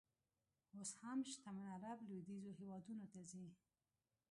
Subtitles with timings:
[0.75, 3.47] اوس هم شتمن عر ب لویدیځو هېوادونو ته ځي.